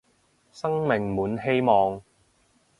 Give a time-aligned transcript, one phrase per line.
[0.51, 2.01] 生命滿希望